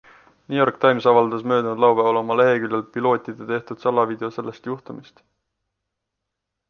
New 0.51 0.57
York 0.59 0.77
Times 0.83 1.05
avaldas 1.09 1.43
möödunud 1.51 1.83
laupäeval 1.83 2.19
oma 2.21 2.37
leheküljel 2.41 2.83
pilootide 2.95 3.47
tehtud 3.53 3.85
salavideo 3.85 4.31
sellest 4.39 4.71
juhtumist. 4.71 5.23